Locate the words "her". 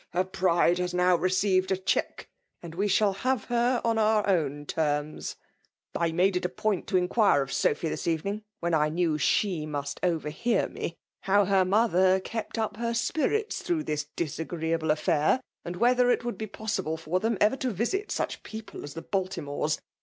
0.13-0.23, 3.53-3.79, 11.45-11.63, 12.77-12.95